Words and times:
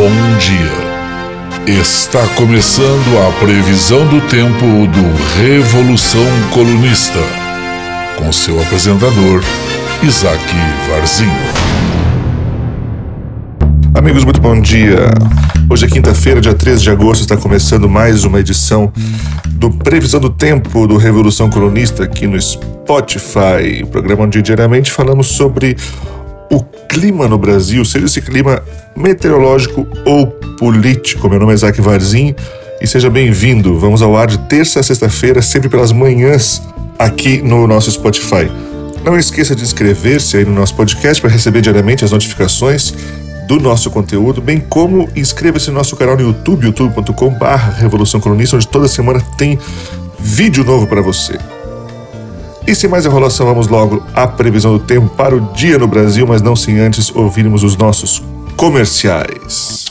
bom 0.00 0.08
dia. 0.38 1.78
Está 1.78 2.26
começando 2.28 3.18
a 3.18 3.38
previsão 3.38 4.06
do 4.06 4.18
tempo 4.28 4.64
do 4.64 5.42
Revolução 5.42 6.24
Colunista, 6.54 7.18
com 8.16 8.32
seu 8.32 8.58
apresentador, 8.62 9.42
Isaac 10.02 10.42
Varzinho. 10.88 11.30
Amigos, 13.92 14.24
muito 14.24 14.40
bom 14.40 14.58
dia. 14.58 15.10
Hoje 15.68 15.84
é 15.84 15.88
quinta-feira, 15.90 16.40
dia 16.40 16.54
13 16.54 16.82
de 16.82 16.90
agosto, 16.90 17.20
está 17.20 17.36
começando 17.36 17.86
mais 17.86 18.24
uma 18.24 18.40
edição 18.40 18.90
do 19.50 19.70
Previsão 19.70 20.18
do 20.18 20.30
Tempo 20.30 20.86
do 20.86 20.96
Revolução 20.96 21.50
Colunista 21.50 22.04
aqui 22.04 22.26
no 22.26 22.40
Spotify, 22.40 23.84
programa 23.92 24.24
onde 24.24 24.40
diariamente 24.40 24.90
falamos 24.90 25.26
sobre 25.26 25.76
o 26.50 26.62
clima 26.88 27.28
no 27.28 27.38
Brasil, 27.38 27.84
seja 27.84 28.06
esse 28.06 28.20
clima 28.20 28.62
meteorológico 28.96 29.86
ou 30.04 30.26
político. 30.58 31.28
Meu 31.28 31.38
nome 31.38 31.52
é 31.52 31.54
Isaac 31.54 31.80
Varzin 31.80 32.34
e 32.80 32.86
seja 32.86 33.08
bem-vindo. 33.08 33.78
Vamos 33.78 34.02
ao 34.02 34.16
ar 34.16 34.26
de 34.26 34.38
terça 34.38 34.80
a 34.80 34.82
sexta-feira, 34.82 35.40
sempre 35.40 35.68
pelas 35.68 35.92
manhãs, 35.92 36.60
aqui 36.98 37.40
no 37.40 37.66
nosso 37.66 37.90
Spotify. 37.90 38.50
Não 39.04 39.16
esqueça 39.16 39.54
de 39.54 39.62
inscrever-se 39.62 40.36
aí 40.36 40.44
no 40.44 40.52
nosso 40.52 40.74
podcast 40.74 41.22
para 41.22 41.30
receber 41.30 41.60
diariamente 41.60 42.04
as 42.04 42.10
notificações 42.10 42.92
do 43.46 43.58
nosso 43.58 43.90
conteúdo, 43.90 44.40
bem 44.40 44.60
como 44.60 45.08
inscreva-se 45.16 45.70
no 45.70 45.76
nosso 45.76 45.96
canal 45.96 46.16
no 46.16 46.22
YouTube, 46.22 46.66
youtube.com.br 46.66 47.44
Revolução 47.78 48.20
Colunista, 48.20 48.56
onde 48.56 48.68
toda 48.68 48.86
semana 48.86 49.20
tem 49.38 49.58
vídeo 50.18 50.64
novo 50.64 50.86
para 50.86 51.00
você. 51.00 51.38
E 52.66 52.74
sem 52.74 52.88
mais 52.88 53.06
enrolação, 53.06 53.46
vamos 53.46 53.68
logo 53.68 54.02
à 54.14 54.26
previsão 54.26 54.72
do 54.72 54.78
tempo 54.78 55.08
para 55.08 55.34
o 55.34 55.40
dia 55.52 55.78
no 55.78 55.88
Brasil, 55.88 56.26
mas 56.26 56.42
não 56.42 56.54
sem 56.54 56.78
antes 56.78 57.14
ouvirmos 57.14 57.62
os 57.64 57.76
nossos 57.76 58.22
comerciais. 58.56 59.86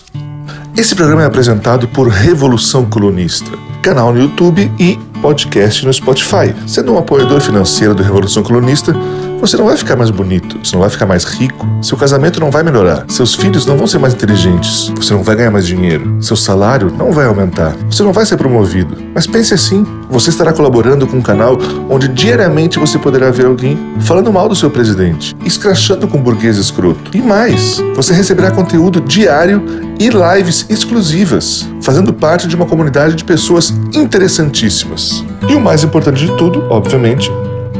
Esse 0.78 0.96
programa 0.96 1.24
é 1.24 1.26
apresentado 1.26 1.88
por 1.90 2.08
Revolução 2.08 2.86
Colunista, 2.86 3.52
canal 3.82 4.14
no 4.14 4.20
YouTube 4.22 4.72
e 4.80 4.98
podcast 5.22 5.86
no 5.86 5.92
Spotify. 5.92 6.56
Sendo 6.66 6.94
um 6.94 6.98
apoiador 6.98 7.42
financeiro 7.42 7.94
do 7.94 8.02
Revolução 8.02 8.44
Colunista, 8.44 8.96
você 9.42 9.58
não 9.58 9.66
vai 9.66 9.76
ficar 9.76 9.96
mais 9.96 10.10
bonito, 10.10 10.58
você 10.64 10.76
não 10.76 10.82
vai 10.82 10.90
ficar 10.90 11.06
mais 11.06 11.24
rico, 11.24 11.68
seu 11.82 11.98
casamento 11.98 12.40
não 12.40 12.52
vai 12.52 12.64
melhorar, 12.64 13.06
seus 13.10 13.36
filhos 13.36 13.66
não 13.66 13.78
vão 13.78 13.88
ser 13.88 13.98
mais 13.98 14.14
inteligentes, 14.14 14.90
você 14.96 15.14
não 15.14 15.24
vai 15.24 15.36
ganhar 15.36 15.52
mais 15.52 15.66
dinheiro, 15.66 16.18
seu 16.22 16.36
salário 16.36 16.94
não 16.98 17.12
vai 17.12 17.26
aumentar, 17.26 17.76
você 17.90 18.04
não 18.04 18.14
vai 18.14 18.26
ser 18.26 18.38
promovido. 18.38 18.96
Mas 19.14 19.28
pense 19.28 19.54
assim: 19.54 19.86
você 20.10 20.30
estará 20.30 20.52
colaborando 20.52 21.06
com 21.06 21.18
um 21.18 21.22
canal 21.22 21.58
onde 21.90 22.08
diariamente 22.08 22.80
você 22.80 22.98
poderá 22.98 23.30
ver 23.32 23.46
alguém 23.46 23.78
falando 24.00 24.34
mal 24.34 24.50
do 24.50 24.56
seu 24.56 24.70
presidente, 24.70 25.36
escrachando 25.46 26.08
com 26.08 26.22
burguês 26.22 26.58
escroto. 26.58 27.16
E 27.16 27.22
mais, 27.22 27.82
você 27.96 28.14
receberá 28.14 28.52
conteúdo 28.52 29.00
diário 29.02 29.64
e 30.00 30.10
lives 30.10 30.66
exclusivas, 30.70 31.68
fazendo 31.82 32.14
parte 32.14 32.48
de 32.48 32.56
uma 32.56 32.66
comunidade 32.66 33.16
de 33.16 33.24
pessoas 33.24 33.74
interessantíssimas. 33.94 35.24
E 35.48 35.54
o 35.54 35.62
mais 35.62 35.84
importante 35.84 36.26
de 36.26 36.36
tudo, 36.38 36.64
obviamente, 36.70 37.32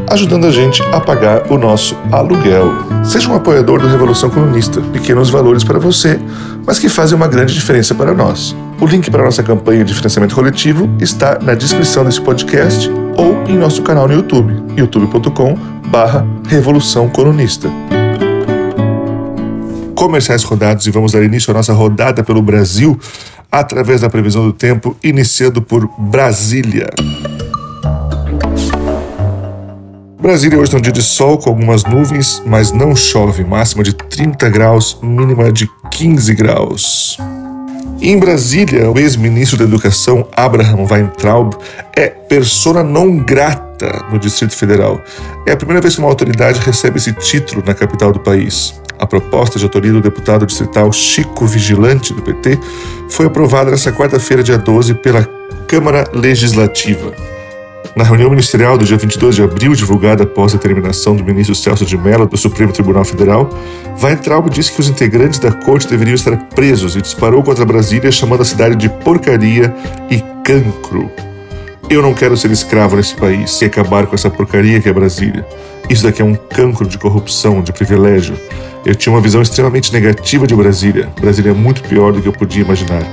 ajudando 0.10 0.48
a 0.48 0.52
gente 0.52 0.82
a 0.92 1.00
pagar 1.00 1.52
o 1.52 1.58
nosso 1.58 1.96
aluguel. 2.12 2.72
Seja 3.04 3.30
um 3.30 3.36
apoiador 3.36 3.80
do 3.80 3.88
Revolução 3.88 4.30
Comunista, 4.30 4.82
pequenos 4.82 5.30
valores 5.30 5.64
para 5.64 5.80
você, 5.80 6.20
mas 6.66 6.80
que 6.80 6.90
fazem 6.90 7.16
uma 7.16 7.28
grande 7.28 7.54
diferença 7.54 7.94
para 7.96 8.14
nós. 8.14 8.56
O 8.82 8.86
link 8.86 9.12
para 9.12 9.22
a 9.22 9.26
nossa 9.26 9.44
campanha 9.44 9.84
de 9.84 9.94
financiamento 9.94 10.34
coletivo 10.34 10.90
está 11.02 11.38
na 11.42 11.54
descrição 11.54 12.06
desse 12.06 12.22
podcast 12.22 12.90
ou 13.18 13.44
em 13.46 13.58
nosso 13.58 13.84
canal 13.84 14.08
no 14.08 14.14
YouTube, 14.14 14.54
youtube.com 14.78 15.54
barra 15.88 16.26
Revolução 16.48 17.10
Colunista. 17.10 17.70
Comerciais 19.94 20.44
rodados 20.44 20.88
e 20.88 20.92
vamos 20.92 21.12
dar 21.12 21.22
início 21.22 21.52
à 21.52 21.54
nossa 21.54 21.74
rodada 21.74 22.24
pelo 22.24 22.42
Brasil 22.42 22.98
através 23.52 24.00
da 24.00 24.10
previsão 24.10 24.46
do 24.46 24.54
tempo, 24.54 24.96
iniciando 25.04 25.62
por 25.62 25.86
Brasília. 25.98 26.88
Brasília 30.22 30.58
hoje 30.58 30.74
é 30.74 30.78
um 30.78 30.82
dia 30.82 30.94
de 30.94 31.04
sol 31.04 31.38
com 31.38 31.50
algumas 31.50 31.84
nuvens, 31.84 32.42
mas 32.46 32.72
não 32.72 32.96
chove. 32.96 33.44
Máxima 33.44 33.84
de 33.84 33.92
30 33.94 34.50
graus, 34.50 34.98
mínima 35.02 35.52
de 35.52 35.70
15 35.92 36.34
graus. 36.34 37.18
Em 38.02 38.18
Brasília, 38.18 38.90
o 38.90 38.98
ex-ministro 38.98 39.58
da 39.58 39.66
Educação, 39.66 40.26
Abraham 40.32 40.88
Weintraub, 40.90 41.54
é 41.94 42.08
persona 42.08 42.82
não 42.82 43.18
grata 43.18 44.06
no 44.10 44.18
Distrito 44.18 44.56
Federal. 44.56 45.02
É 45.46 45.52
a 45.52 45.58
primeira 45.58 45.82
vez 45.82 45.96
que 45.96 46.00
uma 46.00 46.08
autoridade 46.08 46.62
recebe 46.62 46.98
esse 46.98 47.12
título 47.12 47.62
na 47.66 47.74
capital 47.74 48.14
do 48.14 48.20
país. 48.22 48.82
A 48.98 49.06
proposta 49.06 49.60
de 49.60 49.66
autoria 49.66 49.92
do 49.92 50.00
deputado 50.00 50.46
distrital 50.46 50.94
Chico 50.94 51.46
Vigilante, 51.46 52.14
do 52.14 52.22
PT, 52.22 52.58
foi 53.10 53.26
aprovada 53.26 53.70
nesta 53.70 53.92
quarta-feira, 53.92 54.42
dia 54.42 54.58
12, 54.58 54.94
pela 54.94 55.24
Câmara 55.68 56.06
Legislativa. 56.14 57.14
Na 58.00 58.06
reunião 58.06 58.30
ministerial 58.30 58.78
do 58.78 58.86
dia 58.86 58.96
22 58.96 59.36
de 59.36 59.44
abril, 59.44 59.74
divulgada 59.76 60.24
após 60.24 60.54
a 60.54 60.56
determinação 60.56 61.18
do 61.18 61.22
ministro 61.22 61.54
Celso 61.54 61.86
de 61.86 61.98
Mello 61.98 62.26
do 62.26 62.38
Supremo 62.38 62.72
Tribunal 62.72 63.04
Federal, 63.04 63.50
Weintraub 64.02 64.50
disse 64.50 64.72
que 64.72 64.80
os 64.80 64.88
integrantes 64.88 65.38
da 65.38 65.52
corte 65.52 65.86
deveriam 65.86 66.16
estar 66.16 66.38
presos 66.56 66.96
e 66.96 67.02
disparou 67.02 67.44
contra 67.44 67.66
Brasília, 67.66 68.10
chamando 68.10 68.40
a 68.40 68.46
cidade 68.46 68.78
de 68.78 68.88
porcaria 68.88 69.76
e 70.10 70.24
cancro. 70.46 71.12
Eu 71.90 72.02
não 72.02 72.14
quero 72.14 72.38
ser 72.38 72.50
escravo 72.52 72.96
nesse 72.96 73.16
país 73.16 73.62
e 73.62 73.66
acabar 73.66 74.08
com 74.08 74.16
essa 74.16 74.30
porcaria 74.30 74.80
que 74.80 74.88
é 74.88 74.94
Brasília. 74.94 75.46
Isso 75.90 76.04
daqui 76.04 76.22
é 76.22 76.26
um 76.26 76.36
cancro 76.36 76.88
de 76.88 76.98
corrupção, 76.98 77.62
de 77.62 77.74
privilégio. 77.74 78.40
Eu 78.86 78.96
tinha 78.96 79.14
uma 79.14 79.22
visão 79.22 79.42
extremamente 79.42 79.92
negativa 79.92 80.48
de 80.48 80.56
Brasília. 80.56 81.10
Brasília 81.20 81.50
é 81.50 81.54
muito 81.54 81.84
pior 81.84 82.14
do 82.14 82.22
que 82.22 82.30
eu 82.30 82.34
podia 82.34 82.64
imaginar. 82.64 83.04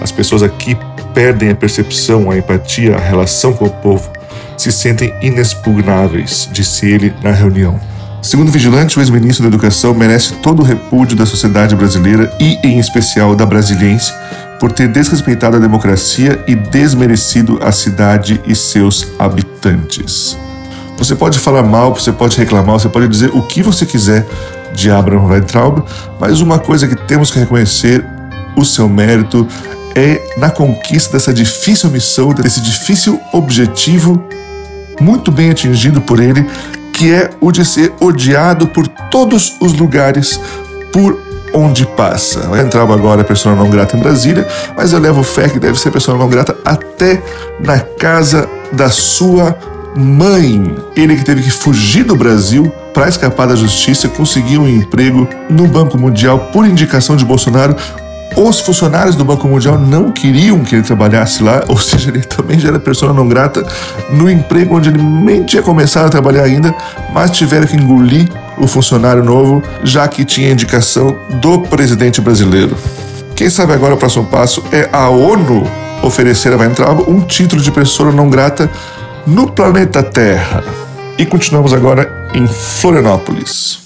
As 0.00 0.12
pessoas 0.12 0.44
aqui 0.44 0.78
perdem 1.12 1.50
a 1.50 1.56
percepção, 1.56 2.30
a 2.30 2.38
empatia, 2.38 2.94
a 2.94 3.00
relação 3.00 3.52
com 3.52 3.64
o 3.64 3.70
povo 3.70 4.14
se 4.56 4.72
sentem 4.72 5.12
inexpugnáveis, 5.20 6.48
disse 6.52 6.86
ele 6.86 7.14
na 7.22 7.30
reunião. 7.30 7.78
Segundo 8.22 8.48
o 8.48 8.52
vigilante, 8.52 8.98
o 8.98 9.02
ex-ministro 9.02 9.42
da 9.42 9.48
Educação 9.48 9.94
merece 9.94 10.34
todo 10.34 10.60
o 10.60 10.64
repúdio 10.64 11.16
da 11.16 11.24
sociedade 11.24 11.76
brasileira 11.76 12.34
e, 12.40 12.58
em 12.64 12.78
especial, 12.78 13.36
da 13.36 13.46
brasiliense 13.46 14.12
por 14.58 14.72
ter 14.72 14.88
desrespeitado 14.88 15.56
a 15.56 15.60
democracia 15.60 16.42
e 16.46 16.54
desmerecido 16.54 17.58
a 17.62 17.70
cidade 17.70 18.40
e 18.46 18.54
seus 18.54 19.06
habitantes. 19.18 20.36
Você 20.98 21.14
pode 21.14 21.38
falar 21.38 21.62
mal, 21.62 21.94
você 21.94 22.10
pode 22.10 22.36
reclamar, 22.38 22.80
você 22.80 22.88
pode 22.88 23.06
dizer 23.06 23.30
o 23.34 23.42
que 23.42 23.62
você 23.62 23.84
quiser 23.84 24.26
de 24.74 24.90
Abraham 24.90 25.26
Weintraub, 25.26 25.84
mas 26.18 26.40
uma 26.40 26.58
coisa 26.58 26.88
que 26.88 26.96
temos 26.96 27.30
que 27.30 27.38
reconhecer 27.38 28.04
o 28.56 28.64
seu 28.64 28.88
mérito 28.88 29.46
é 29.94 30.20
na 30.36 30.50
conquista 30.50 31.12
dessa 31.12 31.32
difícil 31.32 31.90
missão, 31.90 32.30
desse 32.32 32.60
difícil 32.60 33.20
objetivo 33.32 34.22
muito 35.00 35.30
bem 35.30 35.50
atingido 35.50 36.00
por 36.00 36.20
ele, 36.20 36.46
que 36.92 37.12
é 37.12 37.30
o 37.40 37.52
de 37.52 37.64
ser 37.64 37.92
odiado 38.00 38.66
por 38.68 38.86
todos 38.88 39.56
os 39.60 39.72
lugares 39.74 40.40
por 40.92 41.18
onde 41.52 41.86
passa. 41.86 42.40
Vai 42.48 42.60
entrar 42.60 42.82
agora 42.82 43.22
a 43.22 43.24
pessoa 43.24 43.54
não 43.54 43.70
grata 43.70 43.96
em 43.96 44.00
Brasília, 44.00 44.46
mas 44.76 44.92
eu 44.92 44.98
levo 44.98 45.22
fé 45.22 45.48
que 45.48 45.58
deve 45.58 45.78
ser 45.78 45.90
pessoa 45.90 46.16
não 46.16 46.28
grata 46.28 46.56
até 46.64 47.22
na 47.60 47.78
casa 47.78 48.48
da 48.72 48.90
sua 48.90 49.56
mãe. 49.96 50.74
Ele 50.94 51.16
que 51.16 51.24
teve 51.24 51.42
que 51.42 51.50
fugir 51.50 52.04
do 52.04 52.14
Brasil 52.14 52.70
para 52.92 53.08
escapar 53.08 53.46
da 53.46 53.54
justiça, 53.54 54.08
conseguiu 54.08 54.62
um 54.62 54.68
emprego 54.68 55.28
no 55.50 55.66
Banco 55.66 55.98
Mundial 55.98 56.50
por 56.52 56.66
indicação 56.66 57.16
de 57.16 57.24
Bolsonaro 57.24 57.76
os 58.34 58.60
funcionários 58.60 59.14
do 59.14 59.24
Banco 59.24 59.46
Mundial 59.46 59.78
não 59.78 60.10
queriam 60.10 60.62
que 60.64 60.74
ele 60.74 60.82
trabalhasse 60.82 61.42
lá, 61.42 61.64
ou 61.68 61.78
seja, 61.78 62.10
ele 62.10 62.22
também 62.22 62.58
já 62.58 62.68
era 62.68 62.78
pessoa 62.78 63.12
não 63.12 63.28
grata 63.28 63.64
no 64.10 64.30
emprego 64.30 64.76
onde 64.76 64.88
ele 64.88 65.02
nem 65.02 65.44
tinha 65.44 65.62
começado 65.62 66.06
a 66.06 66.10
trabalhar 66.10 66.42
ainda, 66.42 66.74
mas 67.12 67.30
tiveram 67.30 67.66
que 67.66 67.76
engolir 67.76 68.28
o 68.58 68.66
funcionário 68.66 69.22
novo, 69.22 69.62
já 69.84 70.06
que 70.08 70.24
tinha 70.24 70.50
indicação 70.50 71.16
do 71.40 71.60
presidente 71.60 72.20
brasileiro. 72.20 72.76
Quem 73.34 73.50
sabe 73.50 73.72
agora 73.72 73.94
o 73.94 73.98
próximo 73.98 74.24
passo 74.26 74.62
é 74.72 74.88
a 74.92 75.08
ONU 75.10 75.66
oferecer 76.02 76.52
a 76.52 76.56
Weintraub 76.56 77.08
um 77.08 77.20
título 77.20 77.60
de 77.60 77.70
pessoa 77.70 78.12
não 78.12 78.30
grata 78.30 78.70
no 79.26 79.50
planeta 79.50 80.02
Terra. 80.02 80.62
E 81.18 81.26
continuamos 81.26 81.72
agora 81.72 82.28
em 82.34 82.46
Florianópolis. 82.46 83.78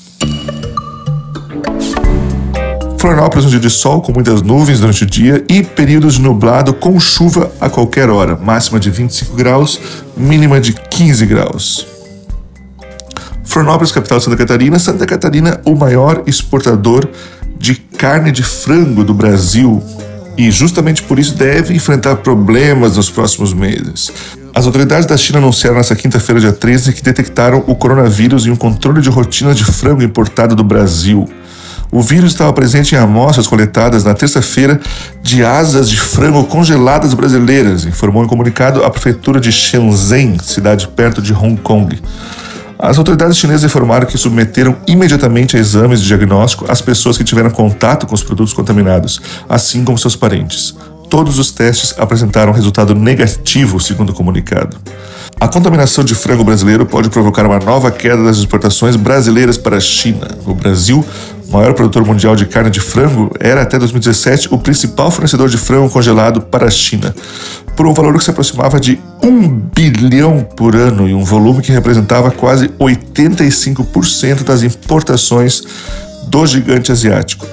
Florianópolis, 3.01 3.47
um 3.47 3.49
dia 3.49 3.59
de 3.59 3.71
sol 3.71 4.03
com 4.03 4.13
muitas 4.13 4.43
nuvens 4.43 4.79
durante 4.79 5.05
o 5.05 5.07
dia 5.07 5.43
e 5.49 5.63
períodos 5.63 6.17
de 6.17 6.21
nublado 6.21 6.75
com 6.75 7.01
chuva 7.01 7.51
a 7.59 7.71
qualquer 7.71 8.11
hora, 8.11 8.37
máxima 8.37 8.79
de 8.79 8.91
25 8.91 9.35
graus, 9.35 9.81
mínima 10.15 10.61
de 10.61 10.75
15 10.75 11.25
graus. 11.25 11.87
Florianópolis, 13.43 13.91
capital 13.91 14.19
de 14.19 14.25
Santa 14.25 14.37
Catarina. 14.37 14.79
Santa 14.79 15.07
Catarina, 15.07 15.63
o 15.65 15.75
maior 15.75 16.25
exportador 16.27 17.09
de 17.59 17.75
carne 17.75 18.31
de 18.31 18.43
frango 18.43 19.03
do 19.03 19.15
Brasil 19.15 19.83
e 20.37 20.51
justamente 20.51 21.03
por 21.03 21.19
isso 21.19 21.35
deve 21.35 21.75
enfrentar 21.75 22.17
problemas 22.17 22.99
nos 22.99 23.09
próximos 23.09 23.55
meses. 23.55 24.13
As 24.55 24.67
autoridades 24.67 25.07
da 25.07 25.17
China 25.17 25.39
anunciaram 25.39 25.79
nesta 25.79 25.97
quinta-feira, 25.97 26.39
dia 26.39 26.53
13, 26.53 26.93
que 26.93 27.03
detectaram 27.03 27.65
o 27.67 27.75
coronavírus 27.75 28.45
em 28.45 28.51
um 28.51 28.57
controle 28.57 29.01
de 29.01 29.09
rotina 29.09 29.55
de 29.55 29.65
frango 29.65 30.03
importado 30.03 30.55
do 30.55 30.63
Brasil. 30.63 31.27
O 31.93 32.01
vírus 32.01 32.33
estava 32.33 32.53
presente 32.53 32.95
em 32.95 32.99
amostras 32.99 33.49
coletadas 33.49 34.05
na 34.05 34.15
terça-feira 34.15 34.81
de 35.23 35.45
asas 35.45 35.89
de 35.89 35.99
frango 35.99 36.45
congeladas 36.45 37.13
brasileiras, 37.15 37.85
informou 37.85 38.25
em 38.25 38.29
comunicado 38.29 38.85
a 38.85 38.91
prefeitura 38.91 39.41
de 39.41 39.51
Shenzhen, 39.51 40.39
cidade 40.41 40.87
perto 40.87 41.21
de 41.21 41.33
Hong 41.33 41.61
Kong. 41.61 42.01
As 42.79 42.97
autoridades 42.97 43.37
chinesas 43.37 43.65
informaram 43.65 44.07
que 44.07 44.17
submeteram 44.17 44.77
imediatamente 44.87 45.57
a 45.57 45.61
exames 45.61 46.01
de 46.01 46.07
diagnóstico 46.07 46.65
as 46.69 46.81
pessoas 46.81 47.19
que 47.19 47.25
tiveram 47.25 47.51
contato 47.51 48.07
com 48.07 48.15
os 48.15 48.23
produtos 48.23 48.55
contaminados, 48.55 49.21
assim 49.49 49.85
como 49.85 49.99
seus 49.99 50.17
parentes. 50.17 50.75
Todos 51.11 51.41
os 51.41 51.51
testes 51.51 51.93
apresentaram 51.99 52.53
resultado 52.53 52.95
negativo, 52.95 53.81
segundo 53.81 54.11
o 54.11 54.15
comunicado. 54.15 54.77
A 55.41 55.49
contaminação 55.49 56.05
de 56.05 56.15
frango 56.15 56.45
brasileiro 56.45 56.87
pode 56.87 57.11
provocar 57.11 57.45
uma 57.45 57.59
nova 57.59 57.91
queda 57.91 58.23
das 58.23 58.39
exportações 58.39 58.95
brasileiras 58.95 59.59
para 59.59 59.77
a 59.77 59.81
China. 59.81 60.29
O 60.47 60.55
Brasil, 60.55 61.05
maior 61.51 61.75
produtor 61.75 62.07
mundial 62.07 62.37
de 62.37 62.47
carne 62.47 62.71
de 62.71 62.81
frango, 62.81 63.31
era 63.41 63.63
até 63.63 63.79
2017 63.79 64.49
o 64.53 64.59
principal 64.59 65.11
fornecedor 65.11 65.49
de 65.49 65.59
frango 65.59 65.91
congelado 65.91 66.41
para 66.41 66.67
a 66.67 66.71
China, 66.71 67.15
por 67.77 67.87
um 67.87 67.93
valor 67.93 68.17
que 68.17 68.25
se 68.25 68.31
aproximava 68.31 68.79
de 68.79 68.99
1 69.23 69.49
bilhão 69.75 70.47
por 70.57 70.77
ano 70.77 71.09
e 71.09 71.15
um 71.15 71.25
volume 71.25 71.63
que 71.63 71.73
representava 71.73 72.31
quase 72.31 72.69
85% 72.79 74.45
das 74.45 74.63
importações 74.63 75.63
do 76.29 76.47
gigante 76.47 76.93
asiático. 76.93 77.47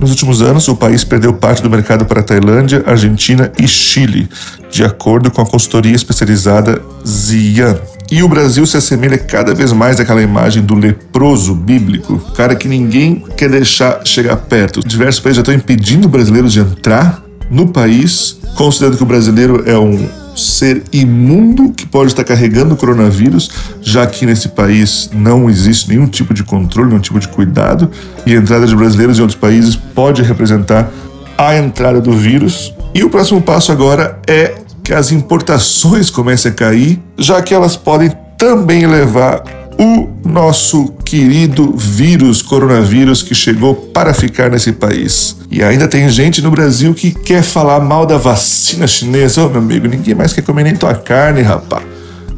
Nos 0.00 0.10
últimos 0.10 0.42
anos, 0.42 0.66
o 0.66 0.74
país 0.74 1.04
perdeu 1.04 1.32
parte 1.32 1.62
do 1.62 1.70
mercado 1.70 2.04
para 2.04 2.22
Tailândia, 2.22 2.82
Argentina 2.84 3.52
e 3.58 3.68
Chile, 3.68 4.28
de 4.70 4.84
acordo 4.84 5.30
com 5.30 5.40
a 5.40 5.46
consultoria 5.46 5.94
especializada 5.94 6.82
Zian. 7.06 7.78
E 8.10 8.22
o 8.22 8.28
Brasil 8.28 8.64
se 8.66 8.76
assemelha 8.76 9.18
cada 9.18 9.54
vez 9.54 9.72
mais 9.72 9.98
àquela 9.98 10.22
imagem 10.22 10.62
do 10.62 10.74
leproso 10.74 11.54
bíblico, 11.54 12.18
cara 12.36 12.54
que 12.54 12.68
ninguém 12.68 13.24
quer 13.36 13.48
deixar 13.48 14.00
chegar 14.04 14.36
perto. 14.36 14.80
Diversos 14.86 15.20
países 15.20 15.36
já 15.36 15.42
estão 15.42 15.54
impedindo 15.54 16.08
brasileiros 16.08 16.52
de 16.52 16.60
entrar 16.60 17.22
no 17.50 17.68
país, 17.68 18.38
considerando 18.56 18.96
que 18.96 19.02
o 19.02 19.06
brasileiro 19.06 19.62
é 19.66 19.78
um 19.78 20.08
ser 20.36 20.82
imundo 20.92 21.72
que 21.72 21.86
pode 21.86 22.10
estar 22.10 22.24
carregando 22.24 22.74
o 22.74 22.76
coronavírus, 22.76 23.50
já 23.80 24.06
que 24.06 24.26
nesse 24.26 24.48
país 24.48 25.10
não 25.12 25.48
existe 25.48 25.88
nenhum 25.88 26.06
tipo 26.06 26.34
de 26.34 26.42
controle, 26.42 26.88
nenhum 26.88 27.00
tipo 27.00 27.18
de 27.18 27.28
cuidado, 27.28 27.90
e 28.26 28.34
a 28.34 28.36
entrada 28.36 28.66
de 28.66 28.74
brasileiros 28.74 29.18
em 29.18 29.22
outros 29.22 29.38
países 29.38 29.76
pode 29.76 30.22
representar 30.22 30.90
a 31.38 31.56
entrada 31.56 32.00
do 32.00 32.12
vírus. 32.12 32.74
E 32.94 33.02
o 33.02 33.10
próximo 33.10 33.40
passo 33.42 33.72
agora 33.72 34.18
é 34.26 34.54
que 34.84 34.92
as 34.92 35.10
importações 35.10 36.10
comecem 36.10 36.52
a 36.52 36.54
cair, 36.54 37.02
já 37.18 37.40
que 37.40 37.54
elas 37.54 37.74
podem 37.74 38.12
também 38.36 38.86
levar 38.86 39.42
o 39.78 40.08
nosso 40.28 40.92
querido 41.04 41.74
vírus, 41.74 42.42
coronavírus, 42.42 43.22
que 43.22 43.34
chegou 43.34 43.74
para 43.74 44.12
ficar 44.12 44.50
nesse 44.50 44.72
país. 44.72 45.36
E 45.50 45.62
ainda 45.62 45.88
tem 45.88 46.08
gente 46.10 46.42
no 46.42 46.50
Brasil 46.50 46.92
que 46.94 47.10
quer 47.10 47.42
falar 47.42 47.80
mal 47.80 48.04
da 48.04 48.18
vacina 48.18 48.86
chinesa. 48.86 49.42
Ô, 49.42 49.46
oh, 49.46 49.48
meu 49.48 49.58
amigo, 49.60 49.88
ninguém 49.88 50.14
mais 50.14 50.32
quer 50.32 50.42
comer 50.42 50.64
nem 50.64 50.76
tua 50.76 50.94
carne, 50.94 51.40
rapá. 51.40 51.82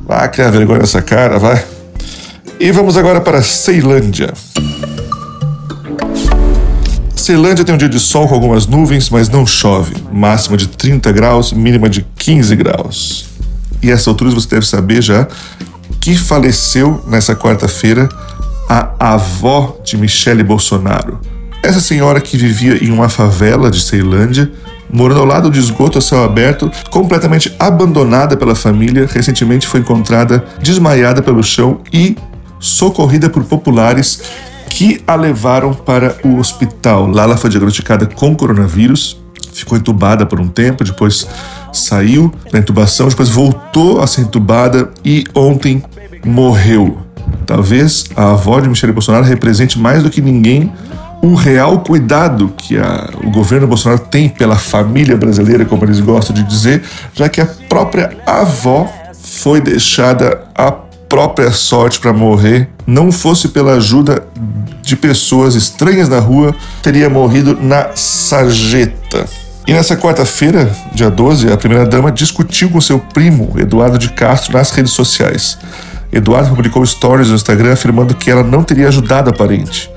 Vai 0.06 0.28
criar 0.30 0.50
vergonha 0.50 0.78
nessa 0.78 1.02
cara, 1.02 1.38
vai. 1.38 1.62
E 2.60 2.70
vamos 2.70 2.96
agora 2.96 3.20
para 3.20 3.42
Ceilândia. 3.42 4.32
Ceilândia 7.26 7.64
tem 7.64 7.74
um 7.74 7.78
dia 7.78 7.88
de 7.88 7.98
sol 7.98 8.28
com 8.28 8.34
algumas 8.34 8.68
nuvens, 8.68 9.10
mas 9.10 9.28
não 9.28 9.44
chove. 9.44 9.96
Máxima 10.12 10.56
de 10.56 10.68
30 10.68 11.10
graus, 11.10 11.52
mínima 11.52 11.88
de 11.88 12.06
15 12.14 12.54
graus. 12.54 13.26
E 13.82 13.90
essa 13.90 14.08
altura 14.08 14.30
você 14.30 14.48
deve 14.48 14.64
saber 14.64 15.02
já 15.02 15.26
que 16.00 16.16
faleceu 16.16 17.04
nessa 17.08 17.34
quarta-feira 17.34 18.08
a 18.68 19.14
avó 19.14 19.76
de 19.84 19.96
Michele 19.96 20.44
Bolsonaro. 20.44 21.20
Essa 21.64 21.80
senhora 21.80 22.20
que 22.20 22.36
vivia 22.36 22.76
em 22.84 22.92
uma 22.92 23.08
favela 23.08 23.72
de 23.72 23.80
Ceilândia, 23.80 24.48
morando 24.88 25.18
ao 25.18 25.26
lado 25.26 25.50
de 25.50 25.58
esgoto 25.58 25.98
a 25.98 26.00
céu 26.00 26.22
aberto, 26.22 26.70
completamente 26.90 27.52
abandonada 27.58 28.36
pela 28.36 28.54
família, 28.54 29.04
recentemente 29.12 29.66
foi 29.66 29.80
encontrada 29.80 30.44
desmaiada 30.62 31.20
pelo 31.20 31.42
chão 31.42 31.80
e 31.92 32.16
socorrida 32.60 33.28
por 33.28 33.42
populares 33.42 34.22
que 34.68 35.02
a 35.06 35.14
levaram 35.14 35.72
para 35.72 36.16
o 36.24 36.38
hospital. 36.38 37.06
Lá 37.08 37.24
ela 37.24 37.36
foi 37.36 37.50
diagnosticada 37.50 38.06
com 38.06 38.34
coronavírus, 38.34 39.20
ficou 39.52 39.76
entubada 39.78 40.26
por 40.26 40.40
um 40.40 40.48
tempo, 40.48 40.84
depois 40.84 41.26
saiu 41.72 42.32
da 42.50 42.58
intubação, 42.58 43.08
depois 43.08 43.28
voltou 43.28 44.00
a 44.00 44.06
ser 44.06 44.22
entubada 44.22 44.90
e 45.04 45.24
ontem 45.34 45.82
morreu. 46.24 46.98
Talvez 47.46 48.04
a 48.16 48.32
avó 48.32 48.60
de 48.60 48.68
Michele 48.68 48.92
Bolsonaro 48.92 49.24
represente 49.24 49.78
mais 49.78 50.02
do 50.02 50.10
que 50.10 50.20
ninguém 50.20 50.72
o 51.22 51.34
real 51.34 51.80
cuidado 51.80 52.52
que 52.56 52.76
a, 52.78 53.10
o 53.24 53.30
governo 53.30 53.66
Bolsonaro 53.66 54.00
tem 54.00 54.28
pela 54.28 54.56
família 54.56 55.16
brasileira, 55.16 55.64
como 55.64 55.84
eles 55.84 56.00
gostam 56.00 56.34
de 56.34 56.42
dizer, 56.42 56.82
já 57.14 57.28
que 57.28 57.40
a 57.40 57.46
própria 57.68 58.16
avó 58.26 58.88
foi 59.12 59.60
deixada 59.60 60.44
à 60.54 60.70
própria 60.70 61.50
sorte 61.50 61.98
para 61.98 62.12
morrer. 62.12 62.68
Não 62.86 63.10
fosse 63.10 63.48
pela 63.48 63.72
ajuda 63.72 64.25
de 64.86 64.94
pessoas 64.94 65.56
estranhas 65.56 66.08
na 66.08 66.20
rua, 66.20 66.54
teria 66.80 67.10
morrido 67.10 67.58
na 67.60 67.88
sarjeta. 67.96 69.26
E 69.66 69.72
nessa 69.72 69.96
quarta-feira, 69.96 70.70
dia 70.94 71.10
12, 71.10 71.52
a 71.52 71.56
primeira-dama 71.56 72.12
discutiu 72.12 72.70
com 72.70 72.80
seu 72.80 73.00
primo, 73.00 73.52
Eduardo 73.58 73.98
de 73.98 74.10
Castro, 74.10 74.52
nas 74.52 74.70
redes 74.70 74.92
sociais. 74.92 75.58
Eduardo 76.12 76.50
publicou 76.50 76.86
stories 76.86 77.30
no 77.30 77.34
Instagram 77.34 77.72
afirmando 77.72 78.14
que 78.14 78.30
ela 78.30 78.44
não 78.44 78.62
teria 78.62 78.86
ajudado 78.86 79.28
a 79.28 79.32
parente. 79.32 79.90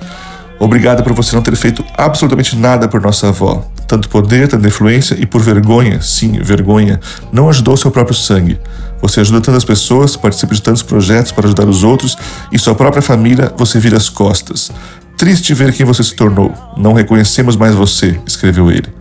Obrigada 0.59 1.01
por 1.01 1.13
você 1.13 1.35
não 1.35 1.41
ter 1.41 1.55
feito 1.55 1.85
absolutamente 1.97 2.55
nada 2.55 2.87
por 2.87 3.01
nossa 3.01 3.29
avó. 3.29 3.65
Tanto 3.87 4.09
poder, 4.09 4.47
tanta 4.47 4.67
influência 4.67 5.15
e 5.17 5.25
por 5.25 5.41
vergonha, 5.41 6.01
sim, 6.01 6.33
vergonha, 6.43 6.99
não 7.31 7.49
ajudou 7.49 7.77
seu 7.77 7.89
próprio 7.89 8.15
sangue. 8.15 8.59
Você 9.01 9.21
ajuda 9.21 9.39
tantas 9.39 9.63
pessoas, 9.63 10.17
participa 10.17 10.53
de 10.53 10.61
tantos 10.61 10.83
projetos 10.83 11.31
para 11.31 11.45
ajudar 11.45 11.67
os 11.67 11.83
outros 11.83 12.17
e 12.51 12.59
sua 12.59 12.75
própria 12.75 13.01
família 13.01 13.53
você 13.57 13.79
vira 13.79 13.95
as 13.95 14.09
costas. 14.09 14.69
Triste 15.17 15.53
ver 15.53 15.73
quem 15.73 15.85
você 15.85 16.03
se 16.03 16.13
tornou. 16.13 16.53
Não 16.77 16.93
reconhecemos 16.93 17.55
mais 17.55 17.73
você, 17.73 18.19
escreveu 18.27 18.69
ele. 18.69 18.98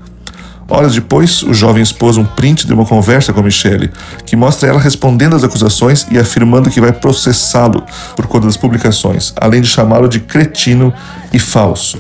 Horas 0.71 0.95
depois, 0.95 1.43
o 1.43 1.55
jovem 1.55 1.83
expôs 1.83 2.19
um 2.19 2.25
print 2.25 2.67
de 2.67 2.75
uma 2.75 2.85
conversa 2.85 3.33
com 3.33 3.41
Michelle, 3.41 3.91
que 4.27 4.37
mostra 4.37 4.69
ela 4.69 4.79
respondendo 4.79 5.35
às 5.35 5.43
acusações 5.43 6.07
e 6.11 6.19
afirmando 6.19 6.69
que 6.69 6.81
vai 6.81 6.93
processá-lo 6.93 7.83
por 8.15 8.27
conta 8.27 8.47
das 8.47 8.57
publicações, 8.57 9.33
além 9.37 9.63
de 9.63 9.67
chamá-lo 9.67 10.07
de 10.07 10.21
cretino 10.21 10.93
e 11.33 11.39
falso. 11.39 11.99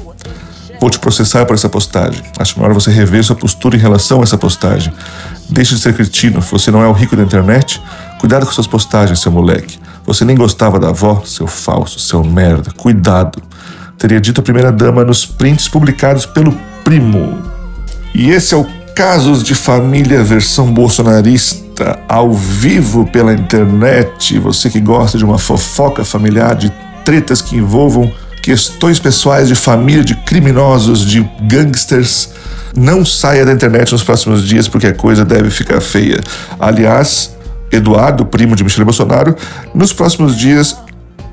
Vou 0.79 0.91
te 0.91 0.99
processar 0.99 1.47
por 1.47 1.55
essa 1.55 1.69
postagem. 1.69 2.23
Acho 2.38 2.61
melhor 2.61 2.75
você 2.75 2.91
rever 2.91 3.25
sua 3.25 3.35
postura 3.35 3.75
em 3.75 3.81
relação 3.81 4.20
a 4.20 4.22
essa 4.22 4.37
postagem. 4.37 4.93
Deixe 5.48 5.75
de 5.75 5.81
ser 5.81 5.94
cretino, 5.94 6.41
você 6.41 6.70
não 6.70 6.82
é 6.82 6.87
o 6.87 6.93
rico 6.93 7.17
da 7.17 7.22
internet? 7.22 7.82
Cuidado 8.20 8.44
com 8.44 8.53
suas 8.53 8.67
postagens, 8.67 9.19
seu 9.19 9.32
moleque. 9.32 9.79
Você 10.05 10.25
nem 10.25 10.37
gostava 10.37 10.79
da 10.79 10.91
avó, 10.91 11.22
seu 11.25 11.46
falso, 11.46 11.98
seu 11.98 12.22
merda. 12.22 12.70
Cuidado. 12.77 13.43
Teria 13.96 14.20
dito 14.20 14.41
a 14.41 14.44
primeira 14.44 14.70
dama 14.70 15.05
nos 15.05 15.27
prints 15.27 15.69
publicados 15.69 16.27
pelo 16.27 16.53
primo. 16.84 17.57
E 18.15 18.31
esse 18.31 18.55
é 18.55 18.56
o 18.56 18.67
Casos 18.94 19.44
de 19.44 19.55
Família 19.55 20.24
versão 20.24 20.72
bolsonarista, 20.72 22.00
ao 22.08 22.32
vivo 22.32 23.06
pela 23.06 23.32
internet. 23.32 24.38
Você 24.41 24.69
que 24.69 24.81
gosta 24.81 25.17
de 25.17 25.24
uma 25.24 25.38
fofoca 25.38 26.05
familiar, 26.05 26.56
de 26.56 26.72
tretas 27.05 27.41
que 27.41 27.56
envolvam 27.56 28.12
questões 28.43 28.98
pessoais 28.98 29.46
de 29.46 29.55
família, 29.55 30.03
de 30.03 30.15
criminosos, 30.15 31.05
de 31.05 31.20
gangsters. 31.43 32.31
Não 32.77 33.05
saia 33.05 33.46
da 33.46 33.53
internet 33.53 33.93
nos 33.93 34.03
próximos 34.03 34.43
dias 34.43 34.67
porque 34.69 34.86
a 34.88 34.94
coisa 34.94 35.24
deve 35.24 35.50
ficar 35.50 35.81
feia. 35.81 36.20
Aliás, 36.58 37.36
Eduardo, 37.70 38.24
primo 38.24 38.56
de 38.56 38.65
Michele 38.65 38.84
Bolsonaro, 38.84 39.36
nos 39.74 39.93
próximos 39.93 40.36
dias 40.36 40.77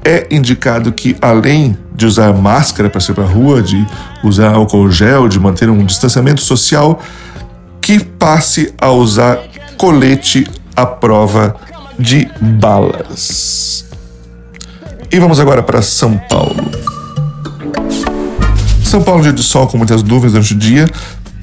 é 0.05 0.27
indicado 0.29 0.91
que, 0.91 1.17
além 1.19 1.75
de 1.95 2.05
usar 2.05 2.31
máscara 2.31 2.89
para 2.89 3.01
sair 3.01 3.15
para 3.15 3.23
a 3.23 3.27
rua, 3.27 3.63
de 3.63 3.83
usar 4.23 4.53
álcool 4.53 4.91
gel, 4.91 5.27
de 5.27 5.39
manter 5.39 5.67
um 5.67 5.83
distanciamento 5.83 6.41
social, 6.41 7.01
que 7.81 7.99
passe 7.99 8.73
a 8.79 8.91
usar 8.91 9.39
colete 9.77 10.47
à 10.75 10.85
prova 10.85 11.55
de 11.97 12.29
balas. 12.39 13.85
E 15.11 15.19
vamos 15.19 15.39
agora 15.39 15.63
para 15.63 15.81
São 15.81 16.17
Paulo. 16.29 16.55
São 18.83 19.01
Paulo, 19.01 19.23
dia 19.23 19.33
de 19.33 19.43
sol 19.43 19.67
com 19.67 19.77
muitas 19.77 20.03
nuvens 20.03 20.33
durante 20.33 20.53
o 20.53 20.57
dia, 20.57 20.87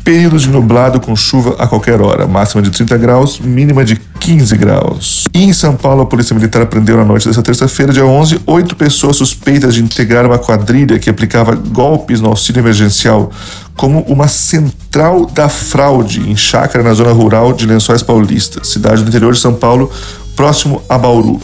períodos 0.05 0.43
de 0.43 0.49
nublado 0.49 1.01
com 1.01 1.15
chuva 1.15 1.57
a 1.59 1.67
qualquer 1.67 2.01
hora, 2.01 2.27
máxima 2.27 2.63
de 2.63 2.71
30 2.71 2.97
graus, 2.99 3.39
mínima 3.39 3.85
de 3.85 3.97
15 3.97 4.57
graus. 4.57 5.25
E 5.35 5.43
em 5.43 5.53
São 5.53 5.77
Paulo, 5.77 6.03
a 6.03 6.07
Polícia 6.07 6.35
Militar 6.35 6.67
prendeu 6.67 6.97
na 6.97 7.05
noite 7.05 7.27
dessa 7.27 7.43
terça-feira, 7.43 7.93
dia 7.93 8.05
11, 8.05 8.41
oito 8.47 8.77
pessoas 8.77 9.17
suspeitas 9.17 9.75
de 9.75 9.83
integrar 9.83 10.27
uma 10.27 10.39
quadrilha 10.39 10.99
que 10.99 11.11
aplicava 11.11 11.55
golpes 11.55 12.21
no 12.21 12.29
auxílio 12.29 12.61
emergencial 12.61 13.31
como 13.77 14.01
uma 14.03 14.29
central 14.29 15.27
da 15.27 15.49
fraude 15.49 16.21
em 16.31 16.37
chácara 16.37 16.85
na 16.85 16.95
zona 16.95 17.13
rural 17.13 17.53
de 17.53 17.67
Lençóis 17.67 18.03
Paulista, 18.03 18.63
cidade 18.63 19.03
do 19.03 19.09
interior 19.09 19.33
de 19.33 19.41
São 19.41 19.55
Paulo, 19.55 19.91
próximo 20.37 20.83
a 20.89 20.99
Bauru. 20.99 21.41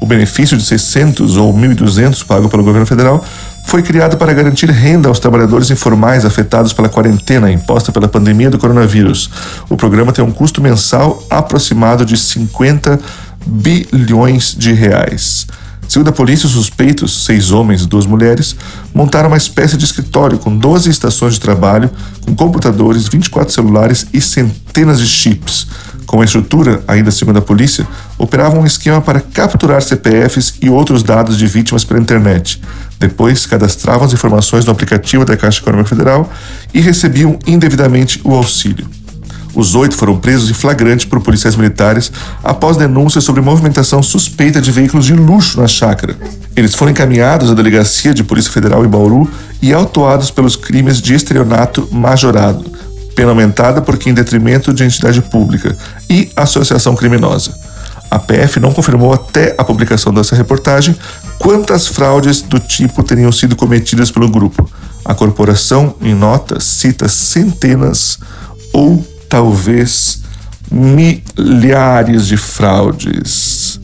O 0.00 0.06
benefício 0.06 0.56
de 0.56 0.64
600 0.64 1.36
ou 1.36 1.52
1.200 1.52 2.24
pago 2.24 2.48
pelo 2.48 2.62
governo 2.62 2.86
federal 2.86 3.24
foi 3.68 3.82
criado 3.82 4.16
para 4.16 4.32
garantir 4.32 4.70
renda 4.70 5.10
aos 5.10 5.20
trabalhadores 5.20 5.70
informais 5.70 6.24
afetados 6.24 6.72
pela 6.72 6.88
quarentena 6.88 7.52
imposta 7.52 7.92
pela 7.92 8.08
pandemia 8.08 8.48
do 8.48 8.58
coronavírus. 8.58 9.28
O 9.68 9.76
programa 9.76 10.10
tem 10.10 10.24
um 10.24 10.30
custo 10.30 10.62
mensal 10.62 11.22
aproximado 11.28 12.02
de 12.06 12.16
50 12.16 12.98
bilhões 13.46 14.56
de 14.56 14.72
reais. 14.72 15.46
Segundo 15.86 16.08
a 16.08 16.12
polícia, 16.12 16.46
os 16.46 16.52
suspeitos, 16.52 17.26
seis 17.26 17.50
homens 17.50 17.82
e 17.82 17.86
duas 17.86 18.06
mulheres, 18.06 18.56
montaram 18.94 19.28
uma 19.28 19.36
espécie 19.36 19.76
de 19.76 19.84
escritório 19.84 20.38
com 20.38 20.56
12 20.56 20.88
estações 20.88 21.34
de 21.34 21.40
trabalho, 21.40 21.90
com 22.24 22.34
computadores, 22.34 23.06
24 23.06 23.52
celulares 23.52 24.06
e 24.14 24.20
centenas 24.20 24.98
de 24.98 25.06
chips. 25.06 25.66
Com 26.06 26.22
a 26.22 26.24
estrutura, 26.24 26.82
ainda 26.88 27.10
segundo 27.10 27.38
a 27.38 27.42
polícia, 27.42 27.86
operavam 28.16 28.62
um 28.62 28.66
esquema 28.66 29.02
para 29.02 29.20
capturar 29.20 29.82
CPFs 29.82 30.54
e 30.62 30.70
outros 30.70 31.02
dados 31.02 31.36
de 31.36 31.46
vítimas 31.46 31.84
pela 31.84 32.00
internet. 32.00 32.58
Depois, 32.98 33.46
cadastravam 33.46 34.06
as 34.06 34.12
informações 34.12 34.64
no 34.64 34.72
aplicativo 34.72 35.24
da 35.24 35.36
Caixa 35.36 35.60
Econômica 35.60 35.88
Federal 35.88 36.30
e 36.74 36.80
recebiam 36.80 37.38
indevidamente 37.46 38.20
o 38.24 38.34
auxílio. 38.34 38.86
Os 39.54 39.74
oito 39.74 39.96
foram 39.96 40.16
presos 40.16 40.50
em 40.50 40.54
flagrante 40.54 41.06
por 41.06 41.20
policiais 41.20 41.56
militares 41.56 42.12
após 42.44 42.76
denúncias 42.76 43.24
sobre 43.24 43.40
movimentação 43.40 44.02
suspeita 44.02 44.60
de 44.60 44.70
veículos 44.70 45.06
de 45.06 45.14
luxo 45.14 45.60
na 45.60 45.66
chácara. 45.66 46.16
Eles 46.54 46.74
foram 46.74 46.92
encaminhados 46.92 47.50
à 47.50 47.54
delegacia 47.54 48.12
de 48.12 48.22
Polícia 48.22 48.52
Federal 48.52 48.84
em 48.84 48.88
Bauru 48.88 49.28
e 49.60 49.72
autuados 49.72 50.30
pelos 50.30 50.54
crimes 50.54 51.00
de 51.00 51.14
estelionato 51.14 51.88
majorado, 51.90 52.70
pena 53.16 53.30
aumentada 53.30 53.80
porque 53.80 54.10
em 54.10 54.14
detrimento 54.14 54.72
de 54.72 54.84
entidade 54.84 55.20
pública 55.22 55.76
e 56.08 56.30
associação 56.36 56.94
criminosa. 56.94 57.52
A 58.10 58.18
PF 58.18 58.60
não 58.60 58.72
confirmou 58.72 59.12
até 59.12 59.54
a 59.58 59.64
publicação 59.64 60.14
dessa 60.14 60.36
reportagem 60.36 60.96
quantas 61.38 61.86
fraudes 61.86 62.42
do 62.42 62.58
tipo 62.58 63.02
teriam 63.02 63.32
sido 63.32 63.56
cometidas 63.56 64.10
pelo 64.10 64.28
grupo. 64.28 64.68
A 65.04 65.14
corporação, 65.14 65.94
em 66.02 66.14
nota, 66.14 66.60
cita 66.60 67.08
centenas 67.08 68.18
ou 68.72 69.04
talvez 69.28 70.22
milhares 70.70 72.26
de 72.26 72.36
fraudes. 72.36 73.80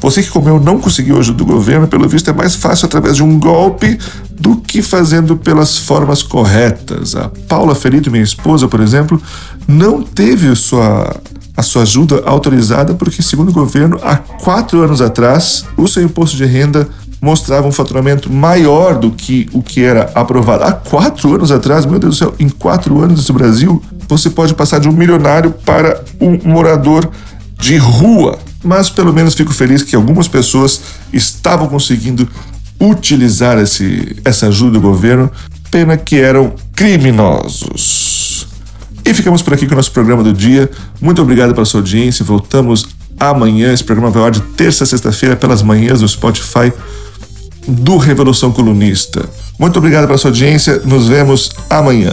Você 0.00 0.22
que 0.22 0.28
comeu 0.28 0.60
não 0.60 0.78
conseguiu 0.78 1.18
ajuda 1.18 1.38
do 1.38 1.44
governo, 1.44 1.88
pelo 1.88 2.08
visto 2.08 2.28
é 2.28 2.32
mais 2.32 2.54
fácil 2.54 2.86
através 2.86 3.16
de 3.16 3.22
um 3.22 3.38
golpe 3.38 3.98
do 4.30 4.56
que 4.56 4.82
fazendo 4.82 5.36
pelas 5.36 5.78
formas 5.78 6.22
corretas. 6.22 7.16
A 7.16 7.30
Paula 7.48 7.74
Ferido, 7.74 8.10
minha 8.10 8.22
esposa, 8.22 8.68
por 8.68 8.80
exemplo, 8.80 9.20
não 9.66 10.02
teve 10.02 10.54
sua, 10.54 11.16
a 11.56 11.62
sua 11.62 11.82
ajuda 11.82 12.22
autorizada 12.26 12.94
porque, 12.94 13.22
segundo 13.22 13.48
o 13.48 13.52
governo, 13.52 13.98
há 14.02 14.16
quatro 14.16 14.82
anos 14.82 15.00
atrás, 15.00 15.64
o 15.76 15.88
seu 15.88 16.02
imposto 16.02 16.36
de 16.36 16.44
renda 16.44 16.88
mostrava 17.20 17.66
um 17.66 17.72
faturamento 17.72 18.30
maior 18.30 18.98
do 18.98 19.10
que 19.10 19.48
o 19.52 19.62
que 19.62 19.82
era 19.82 20.10
aprovado. 20.14 20.64
Há 20.64 20.72
quatro 20.72 21.34
anos 21.34 21.50
atrás, 21.50 21.86
meu 21.86 21.98
Deus 21.98 22.14
do 22.14 22.18
céu, 22.18 22.34
em 22.38 22.48
quatro 22.48 23.00
anos 23.00 23.18
nesse 23.18 23.32
Brasil, 23.32 23.82
você 24.08 24.28
pode 24.28 24.54
passar 24.54 24.78
de 24.78 24.88
um 24.88 24.92
milionário 24.92 25.50
para 25.64 26.02
um 26.20 26.38
morador 26.44 27.10
de 27.58 27.76
rua. 27.76 28.38
Mas 28.62 28.90
pelo 28.90 29.12
menos 29.12 29.34
fico 29.34 29.52
feliz 29.52 29.82
que 29.82 29.96
algumas 29.96 30.28
pessoas 30.28 30.80
estavam 31.12 31.68
conseguindo 31.68 32.28
utilizar 32.78 33.58
esse, 33.58 34.16
essa 34.24 34.48
ajuda 34.48 34.72
do 34.72 34.80
governo, 34.80 35.30
pena 35.70 35.96
que 35.96 36.16
eram 36.16 36.52
criminosos. 36.74 38.25
E 39.06 39.14
ficamos 39.14 39.40
por 39.40 39.54
aqui 39.54 39.66
com 39.66 39.72
o 39.72 39.76
nosso 39.76 39.92
programa 39.92 40.24
do 40.24 40.32
dia. 40.32 40.68
Muito 41.00 41.22
obrigado 41.22 41.54
pela 41.54 41.64
sua 41.64 41.78
audiência. 41.78 42.24
Voltamos 42.24 42.88
amanhã. 43.18 43.72
Esse 43.72 43.84
programa 43.84 44.10
vai 44.10 44.20
ao 44.20 44.26
ar 44.26 44.32
de 44.32 44.40
terça 44.40 44.82
a 44.82 44.86
sexta-feira 44.86 45.36
pelas 45.36 45.62
manhãs 45.62 46.00
no 46.00 46.08
Spotify 46.08 46.72
do 47.68 47.98
Revolução 47.98 48.50
Colunista. 48.50 49.24
Muito 49.58 49.78
obrigado 49.78 50.06
pela 50.06 50.18
sua 50.18 50.30
audiência. 50.30 50.80
Nos 50.84 51.06
vemos 51.06 51.50
amanhã. 51.70 52.12